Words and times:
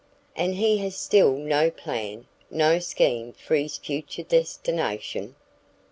"And 0.35 0.55
he 0.55 0.79
has 0.79 0.95
still 0.97 1.37
no 1.37 1.69
plan, 1.69 2.25
no 2.49 2.79
scheme 2.79 3.33
for 3.33 3.53
his 3.55 3.77
future 3.77 4.23
destination?" 4.23 5.35